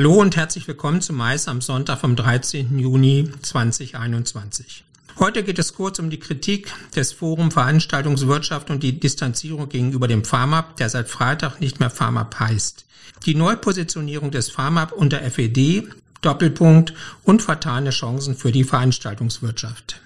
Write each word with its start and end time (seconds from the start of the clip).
Hallo 0.00 0.14
und 0.14 0.34
herzlich 0.34 0.66
willkommen 0.66 1.02
zum 1.02 1.16
Mais 1.16 1.46
am 1.46 1.60
Sonntag 1.60 1.98
vom 1.98 2.16
13. 2.16 2.78
Juni 2.78 3.30
2021. 3.42 4.82
Heute 5.18 5.42
geht 5.42 5.58
es 5.58 5.74
kurz 5.74 5.98
um 5.98 6.08
die 6.08 6.18
Kritik 6.18 6.72
des 6.96 7.12
Forum 7.12 7.50
Veranstaltungswirtschaft 7.50 8.70
und 8.70 8.82
die 8.82 8.98
Distanzierung 8.98 9.68
gegenüber 9.68 10.08
dem 10.08 10.24
FAMAP, 10.24 10.78
der 10.78 10.88
seit 10.88 11.10
Freitag 11.10 11.60
nicht 11.60 11.80
mehr 11.80 11.90
FAMAP 11.90 12.40
heißt. 12.40 12.86
Die 13.26 13.34
Neupositionierung 13.34 14.30
des 14.30 14.48
FAMAP 14.48 14.92
unter 14.92 15.20
FED, 15.20 15.90
Doppelpunkt 16.22 16.94
und 17.24 17.42
vertane 17.42 17.90
Chancen 17.90 18.34
für 18.34 18.52
die 18.52 18.64
Veranstaltungswirtschaft. 18.64 20.00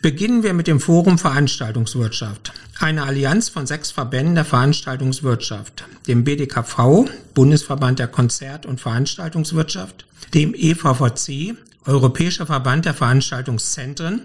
Beginnen 0.00 0.42
wir 0.42 0.54
mit 0.54 0.68
dem 0.68 0.80
Forum 0.80 1.18
Veranstaltungswirtschaft, 1.18 2.54
eine 2.80 3.02
Allianz 3.02 3.50
von 3.50 3.66
sechs 3.66 3.90
Verbänden 3.90 4.36
der 4.36 4.46
Veranstaltungswirtschaft, 4.46 5.81
dem 6.06 6.24
BDKV, 6.24 7.08
Bundesverband 7.34 7.98
der 7.98 8.08
Konzert- 8.08 8.66
und 8.66 8.80
Veranstaltungswirtschaft, 8.80 10.06
dem 10.34 10.54
EVVC, 10.54 11.54
Europäischer 11.84 12.46
Verband 12.46 12.84
der 12.84 12.94
Veranstaltungszentren, 12.94 14.22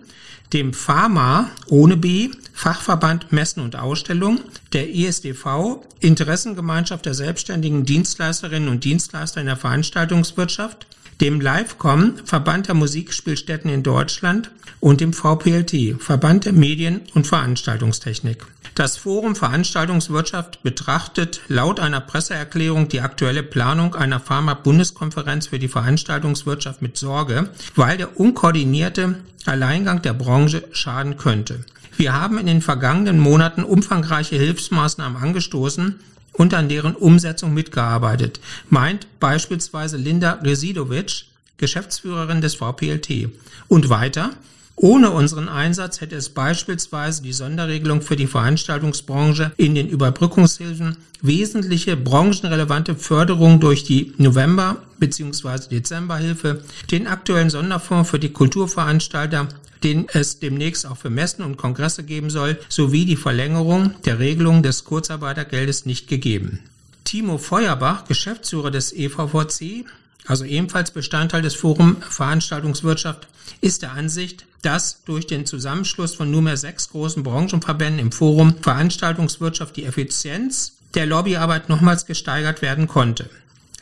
dem 0.53 0.73
Pharma 0.73 1.49
ohne 1.67 1.97
B, 1.97 2.29
Fachverband 2.53 3.31
Messen 3.31 3.61
und 3.61 3.75
Ausstellung, 3.75 4.39
der 4.73 4.93
ESDV, 4.95 5.81
Interessengemeinschaft 5.99 7.05
der 7.05 7.13
selbstständigen 7.13 7.85
Dienstleisterinnen 7.85 8.69
und 8.69 8.83
Dienstleister 8.83 9.41
in 9.41 9.47
der 9.47 9.57
Veranstaltungswirtschaft, 9.57 10.87
dem 11.21 11.41
Livecom, 11.41 12.15
Verband 12.25 12.67
der 12.67 12.75
Musikspielstätten 12.75 13.69
in 13.69 13.83
Deutschland 13.83 14.51
und 14.79 15.01
dem 15.01 15.13
VPLT, 15.13 16.01
Verband 16.01 16.45
der 16.45 16.53
Medien- 16.53 17.01
und 17.13 17.25
Veranstaltungstechnik. 17.25 18.45
Das 18.75 18.97
Forum 18.97 19.35
Veranstaltungswirtschaft 19.35 20.61
betrachtet 20.61 21.41
laut 21.47 21.79
einer 21.79 21.99
Presseerklärung 21.99 22.89
die 22.89 23.01
aktuelle 23.01 23.41
Planung 23.41 23.95
einer 23.95 24.19
Pharma-Bundeskonferenz 24.19 25.47
für 25.47 25.57
die 25.57 25.67
Veranstaltungswirtschaft 25.67 26.83
mit 26.83 26.95
Sorge, 26.95 27.49
weil 27.75 27.97
der 27.97 28.19
unkoordinierte 28.19 29.15
Alleingang 29.45 30.03
der 30.03 30.13
Branche 30.13 30.63
schaden 30.73 31.17
könnte. 31.17 31.65
Wir 31.95 32.13
haben 32.13 32.37
in 32.37 32.45
den 32.45 32.61
vergangenen 32.61 33.17
Monaten 33.17 33.63
umfangreiche 33.63 34.35
Hilfsmaßnahmen 34.35 35.19
angestoßen, 35.19 35.95
und 36.37 36.53
an 36.53 36.69
deren 36.69 36.95
Umsetzung 36.95 37.53
mitgearbeitet, 37.53 38.39
meint 38.69 39.07
beispielsweise 39.19 39.97
Linda 39.97 40.33
Residovic, 40.43 41.25
Geschäftsführerin 41.57 42.41
des 42.41 42.55
VPLT. 42.55 43.29
Und 43.67 43.89
weiter, 43.89 44.31
ohne 44.79 45.09
unseren 45.09 45.49
Einsatz 45.49 46.01
hätte 46.01 46.15
es 46.15 46.29
beispielsweise 46.29 47.23
die 47.23 47.33
Sonderregelung 47.33 48.03
für 48.03 48.15
die 48.15 48.27
Veranstaltungsbranche 48.27 49.51
in 49.57 49.73
den 49.73 49.89
Überbrückungshilfen 49.89 50.97
wesentliche 51.21 51.97
branchenrelevante 51.97 52.93
Förderung 52.95 53.59
durch 53.59 53.83
die 53.83 54.13
November- 54.17 54.77
bzw. 54.99 55.67
Dezemberhilfe, 55.71 56.61
den 56.91 57.07
aktuellen 57.07 57.49
Sonderfonds 57.49 58.09
für 58.09 58.19
die 58.19 58.31
Kulturveranstalter 58.31 59.47
den 59.83 60.07
es 60.11 60.39
demnächst 60.39 60.85
auch 60.85 60.97
für 60.97 61.09
Messen 61.09 61.43
und 61.43 61.57
Kongresse 61.57 62.03
geben 62.03 62.29
soll, 62.29 62.57
sowie 62.69 63.05
die 63.05 63.15
Verlängerung 63.15 63.93
der 64.05 64.19
Regelung 64.19 64.63
des 64.63 64.83
Kurzarbeitergeldes 64.83 65.85
nicht 65.85 66.07
gegeben. 66.07 66.59
Timo 67.03 67.37
Feuerbach, 67.37 68.05
Geschäftsführer 68.05 68.71
des 68.71 68.91
EVVC, 68.91 69.85
also 70.27 70.45
ebenfalls 70.45 70.91
Bestandteil 70.91 71.41
des 71.41 71.55
Forum 71.55 71.97
Veranstaltungswirtschaft, 72.01 73.27
ist 73.61 73.81
der 73.81 73.93
Ansicht, 73.93 74.45
dass 74.61 75.03
durch 75.05 75.25
den 75.27 75.45
Zusammenschluss 75.45 76.15
von 76.15 76.29
nunmehr 76.29 76.57
sechs 76.57 76.89
großen 76.89 77.23
Branchenverbänden 77.23 77.99
im 77.99 78.11
Forum 78.11 78.55
Veranstaltungswirtschaft 78.61 79.75
die 79.77 79.85
Effizienz 79.85 80.73
der 80.93 81.05
Lobbyarbeit 81.05 81.69
nochmals 81.69 82.05
gesteigert 82.05 82.61
werden 82.61 82.87
konnte. 82.87 83.29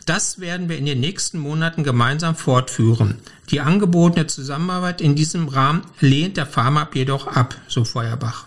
Das 0.06 0.40
werden 0.40 0.70
wir 0.70 0.78
in 0.78 0.86
den 0.86 1.00
nächsten 1.00 1.40
Monaten 1.40 1.84
gemeinsam 1.84 2.36
fortführen. 2.36 3.18
Die 3.50 3.62
angebotene 3.62 4.28
Zusammenarbeit 4.28 5.02
in 5.02 5.16
diesem 5.16 5.48
Rahmen 5.48 5.82
lehnt 6.00 6.38
der 6.38 6.46
Pharmab 6.46 6.96
jedoch 6.96 7.26
ab, 7.26 7.56
so 7.68 7.86
Feuerbach. 7.86 8.46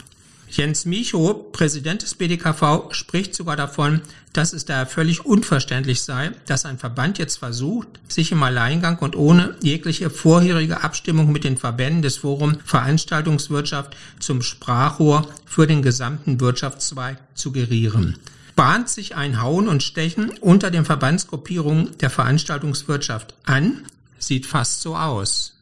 Jens 0.50 0.86
Micho, 0.86 1.34
Präsident 1.53 2.03
des 2.03 2.14
BDKV, 2.14 2.92
spricht 2.92 3.34
sogar 3.34 3.56
davon, 3.56 4.00
dass 4.32 4.53
es 4.53 4.64
daher 4.64 4.86
völlig 4.86 5.25
unverständlich 5.26 6.03
sei, 6.03 6.32
dass 6.47 6.64
ein 6.64 6.78
Verband 6.78 7.19
jetzt 7.19 7.36
versucht, 7.36 7.88
sich 8.09 8.32
im 8.32 8.42
Alleingang 8.42 8.98
und 8.98 9.16
ohne 9.16 9.56
jegliche 9.62 10.10
vorherige 10.10 10.82
Abstimmung 10.82 11.31
mit 11.32 11.44
den 11.44 11.56
Verbänden 11.56 12.03
des 12.03 12.16
Forum 12.16 12.58
Veranstaltungswirtschaft 12.64 13.97
zum 14.20 14.42
Sprachrohr 14.42 15.28
für 15.44 15.66
den 15.66 15.82
gesamten 15.82 16.41
Wirtschaftszweig 16.41 17.19
zu 17.34 17.53
gerieren 17.53 18.16
bahnt 18.58 18.88
sich 18.88 19.14
ein 19.14 19.41
Hauen 19.41 19.69
und 19.69 19.84
Stechen 19.84 20.31
unter 20.41 20.72
den 20.72 20.84
Verbandsgruppierungen 20.84 21.97
der 21.98 22.10
Veranstaltungswirtschaft 22.10 23.37
an. 23.44 23.84
Sieht 24.19 24.47
fast 24.47 24.82
so 24.82 24.97
aus. 24.97 25.57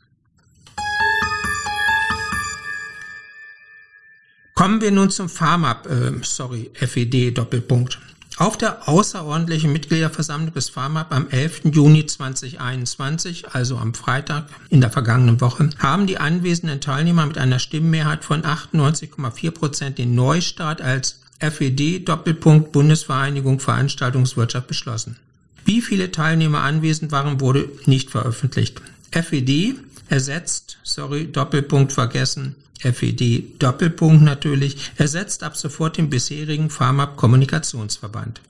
Kommen 4.56 4.80
wir 4.80 4.90
nun 4.90 5.10
zum 5.10 5.28
Pharma, 5.28 5.82
äh, 5.84 6.12
sorry, 6.22 6.70
FED 6.72 7.36
Doppelpunkt. 7.36 7.98
Auf 8.38 8.56
der 8.56 8.88
außerordentlichen 8.88 9.70
Mitgliederversammlung 9.70 10.54
des 10.54 10.70
FAMAP 10.70 11.12
am 11.12 11.28
11. 11.28 11.74
Juni 11.74 12.06
2021, 12.06 13.50
also 13.50 13.76
am 13.76 13.92
Freitag 13.92 14.46
in 14.70 14.80
der 14.80 14.90
vergangenen 14.90 15.42
Woche, 15.42 15.68
haben 15.78 16.06
die 16.06 16.16
anwesenden 16.16 16.80
Teilnehmer 16.80 17.26
mit 17.26 17.36
einer 17.36 17.58
Stimmenmehrheit 17.58 18.24
von 18.24 18.44
98,4 18.44 19.50
Prozent 19.50 19.98
den 19.98 20.14
Neustart 20.14 20.80
als 20.80 21.20
FED 21.38 22.08
Doppelpunkt 22.08 22.72
Bundesvereinigung 22.72 23.60
Veranstaltungswirtschaft 23.60 24.68
beschlossen. 24.68 25.18
Wie 25.66 25.82
viele 25.82 26.12
Teilnehmer 26.12 26.62
anwesend 26.62 27.12
waren, 27.12 27.42
wurde 27.42 27.68
nicht 27.84 28.08
veröffentlicht. 28.08 28.80
FED 29.10 29.74
ersetzt, 30.08 30.78
sorry, 30.82 31.30
Doppelpunkt 31.30 31.92
vergessen, 31.92 32.54
FED 32.80 33.60
Doppelpunkt 33.62 34.22
natürlich, 34.22 34.92
ersetzt 34.96 35.42
ab 35.42 35.56
sofort 35.56 35.96
den 35.96 36.10
bisherigen 36.10 36.70
Pharmab 36.70 37.16
Kommunikationsverband. 37.16 38.40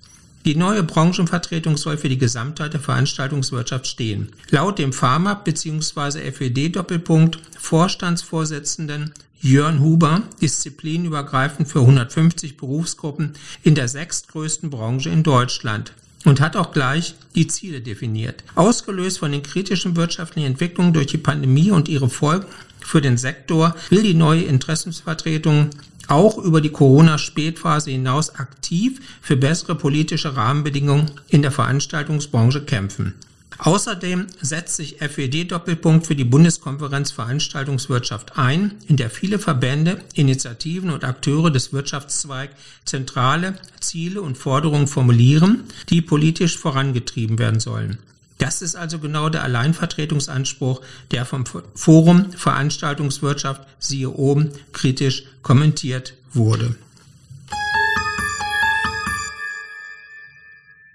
Die 0.44 0.54
neue 0.54 0.84
Branchenvertretung 0.84 1.76
soll 1.76 1.98
für 1.98 2.08
die 2.08 2.18
Gesamtheit 2.18 2.72
der 2.72 2.80
Veranstaltungswirtschaft 2.80 3.88
stehen. 3.88 4.28
Laut 4.50 4.78
dem 4.78 4.92
Pharmab 4.92 5.44
bzw. 5.44 6.30
FED 6.30 6.76
Doppelpunkt 6.76 7.40
Vorstandsvorsitzenden 7.58 9.12
Jörn 9.40 9.80
Huber 9.80 10.22
disziplinübergreifend 10.40 11.68
für 11.68 11.80
150 11.80 12.56
Berufsgruppen 12.56 13.34
in 13.64 13.74
der 13.74 13.88
sechstgrößten 13.88 14.70
Branche 14.70 15.10
in 15.10 15.22
Deutschland 15.22 15.92
und 16.26 16.40
hat 16.40 16.56
auch 16.56 16.72
gleich 16.72 17.14
die 17.34 17.46
Ziele 17.46 17.80
definiert. 17.80 18.42
Ausgelöst 18.56 19.20
von 19.20 19.32
den 19.32 19.42
kritischen 19.42 19.96
wirtschaftlichen 19.96 20.48
Entwicklungen 20.48 20.92
durch 20.92 21.06
die 21.06 21.18
Pandemie 21.18 21.70
und 21.70 21.88
ihre 21.88 22.10
Folgen 22.10 22.46
für 22.80 23.00
den 23.00 23.16
Sektor 23.16 23.74
will 23.90 24.02
die 24.02 24.14
neue 24.14 24.42
Interessensvertretung 24.42 25.70
auch 26.08 26.36
über 26.38 26.60
die 26.60 26.70
Corona-Spätphase 26.70 27.90
hinaus 27.90 28.34
aktiv 28.34 29.00
für 29.20 29.36
bessere 29.36 29.76
politische 29.76 30.36
Rahmenbedingungen 30.36 31.12
in 31.28 31.42
der 31.42 31.52
Veranstaltungsbranche 31.52 32.64
kämpfen. 32.64 33.14
Außerdem 33.58 34.26
setzt 34.40 34.76
sich 34.76 34.96
FED-Doppelpunkt 34.98 36.06
für 36.06 36.14
die 36.14 36.24
Bundeskonferenz 36.24 37.10
Veranstaltungswirtschaft 37.10 38.36
ein, 38.36 38.74
in 38.86 38.96
der 38.96 39.08
viele 39.08 39.38
Verbände, 39.38 40.02
Initiativen 40.14 40.90
und 40.90 41.04
Akteure 41.04 41.50
des 41.50 41.72
Wirtschaftszweigs 41.72 42.54
zentrale 42.84 43.58
Ziele 43.80 44.20
und 44.20 44.36
Forderungen 44.36 44.86
formulieren, 44.86 45.64
die 45.88 46.02
politisch 46.02 46.58
vorangetrieben 46.58 47.38
werden 47.38 47.60
sollen. 47.60 47.98
Das 48.38 48.60
ist 48.60 48.76
also 48.76 48.98
genau 48.98 49.30
der 49.30 49.42
Alleinvertretungsanspruch, 49.42 50.82
der 51.10 51.24
vom 51.24 51.44
Forum 51.74 52.32
Veranstaltungswirtschaft, 52.32 53.62
siehe 53.78 54.10
oben, 54.10 54.50
kritisch 54.72 55.24
kommentiert 55.42 56.12
wurde. 56.34 56.76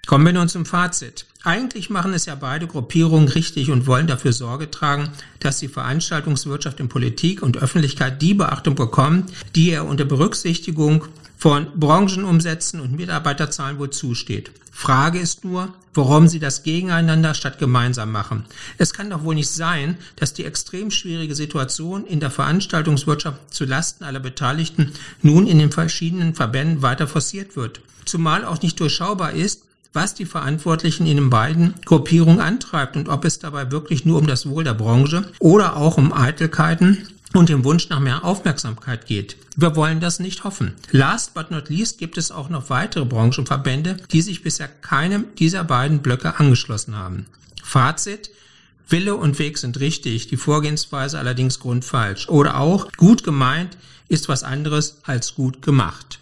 Kommen 0.06 0.26
wir 0.26 0.32
nun 0.34 0.48
zum 0.48 0.66
Fazit. 0.66 1.26
Eigentlich 1.44 1.90
machen 1.90 2.14
es 2.14 2.26
ja 2.26 2.36
beide 2.36 2.68
Gruppierungen 2.68 3.26
richtig 3.26 3.70
und 3.70 3.88
wollen 3.88 4.06
dafür 4.06 4.32
Sorge 4.32 4.70
tragen, 4.70 5.08
dass 5.40 5.58
die 5.58 5.66
Veranstaltungswirtschaft 5.66 6.78
in 6.78 6.88
Politik 6.88 7.42
und 7.42 7.56
Öffentlichkeit 7.56 8.22
die 8.22 8.34
Beachtung 8.34 8.76
bekommt, 8.76 9.32
die 9.56 9.70
er 9.70 9.86
unter 9.86 10.04
Berücksichtigung 10.04 11.04
von 11.36 11.66
Branchenumsätzen 11.74 12.78
und 12.78 12.96
Mitarbeiterzahlen 12.96 13.80
wohl 13.80 13.90
zusteht. 13.90 14.52
Frage 14.70 15.18
ist 15.18 15.44
nur, 15.44 15.74
warum 15.94 16.28
sie 16.28 16.38
das 16.38 16.62
gegeneinander 16.62 17.34
statt 17.34 17.58
gemeinsam 17.58 18.12
machen. 18.12 18.44
Es 18.78 18.94
kann 18.94 19.10
doch 19.10 19.24
wohl 19.24 19.34
nicht 19.34 19.50
sein, 19.50 19.96
dass 20.14 20.34
die 20.34 20.44
extrem 20.44 20.92
schwierige 20.92 21.34
Situation 21.34 22.06
in 22.06 22.20
der 22.20 22.30
Veranstaltungswirtschaft 22.30 23.52
zu 23.52 23.64
Lasten 23.64 24.04
aller 24.04 24.20
Beteiligten 24.20 24.92
nun 25.22 25.48
in 25.48 25.58
den 25.58 25.72
verschiedenen 25.72 26.34
Verbänden 26.34 26.82
weiter 26.82 27.08
forciert 27.08 27.56
wird. 27.56 27.80
Zumal 28.04 28.44
auch 28.44 28.62
nicht 28.62 28.78
durchschaubar 28.78 29.32
ist, 29.32 29.64
was 29.92 30.14
die 30.14 30.24
Verantwortlichen 30.24 31.06
in 31.06 31.16
den 31.16 31.30
beiden 31.30 31.74
Gruppierungen 31.84 32.40
antreibt 32.40 32.96
und 32.96 33.08
ob 33.08 33.24
es 33.24 33.38
dabei 33.38 33.70
wirklich 33.70 34.04
nur 34.04 34.18
um 34.18 34.26
das 34.26 34.48
Wohl 34.48 34.64
der 34.64 34.74
Branche 34.74 35.30
oder 35.38 35.76
auch 35.76 35.98
um 35.98 36.12
Eitelkeiten 36.12 37.06
und 37.34 37.48
dem 37.48 37.64
Wunsch 37.64 37.88
nach 37.88 38.00
mehr 38.00 38.24
Aufmerksamkeit 38.24 39.06
geht. 39.06 39.36
Wir 39.56 39.76
wollen 39.76 40.00
das 40.00 40.18
nicht 40.18 40.44
hoffen. 40.44 40.74
Last 40.90 41.34
but 41.34 41.50
not 41.50 41.68
least 41.68 41.98
gibt 41.98 42.18
es 42.18 42.30
auch 42.30 42.48
noch 42.48 42.70
weitere 42.70 43.04
Branchenverbände, 43.04 43.96
die 44.10 44.22
sich 44.22 44.42
bisher 44.42 44.68
keinem 44.68 45.26
dieser 45.38 45.64
beiden 45.64 46.00
Blöcke 46.00 46.38
angeschlossen 46.38 46.96
haben. 46.96 47.26
Fazit, 47.62 48.30
Wille 48.88 49.14
und 49.14 49.38
Weg 49.38 49.58
sind 49.58 49.80
richtig, 49.80 50.28
die 50.28 50.36
Vorgehensweise 50.36 51.18
allerdings 51.18 51.60
grundfalsch. 51.60 52.28
Oder 52.28 52.58
auch, 52.58 52.92
gut 52.96 53.24
gemeint 53.24 53.76
ist 54.08 54.28
was 54.28 54.42
anderes 54.42 54.98
als 55.04 55.34
gut 55.34 55.62
gemacht. 55.62 56.18